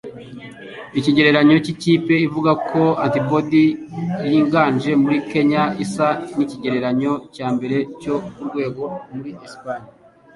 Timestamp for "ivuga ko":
2.27-2.81